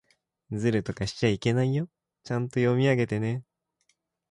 [0.51, 1.87] ずるとかしちゃいけないよ。
[2.23, 3.43] ちゃんと読み上げてね。